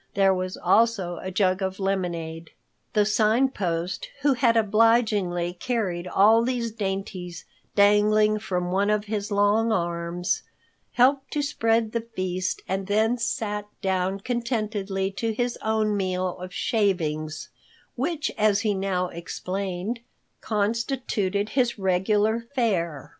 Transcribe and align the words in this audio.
There 0.15 0.33
was 0.33 0.57
also 0.57 1.17
a 1.21 1.29
jug 1.29 1.61
of 1.61 1.79
lemonade. 1.79 2.49
The 2.93 3.05
Sign 3.05 3.49
Post, 3.49 4.09
who 4.23 4.33
had 4.33 4.57
obligingly 4.57 5.53
carried 5.53 6.07
all 6.07 6.41
these 6.41 6.71
dainties 6.71 7.45
dangling 7.75 8.39
from 8.39 8.71
one 8.71 8.89
of 8.89 9.05
his 9.05 9.29
long 9.31 9.71
arms, 9.71 10.41
helped 10.93 11.29
to 11.33 11.43
spread 11.43 11.91
the 11.91 12.01
feast 12.01 12.63
and 12.67 12.87
then 12.87 13.19
sat 13.19 13.67
down 13.83 14.21
contentedly 14.21 15.11
to 15.11 15.33
his 15.33 15.55
own 15.61 15.95
meal 15.95 16.35
of 16.39 16.51
shavings, 16.51 17.49
which, 17.95 18.31
as 18.39 18.61
he 18.61 18.73
now 18.73 19.09
explained, 19.09 19.99
constituted 20.41 21.49
his 21.49 21.77
regular 21.77 22.47
fare. 22.55 23.09